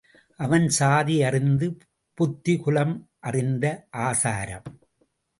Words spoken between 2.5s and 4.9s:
குலம் அறிந்த ஆசாரம்.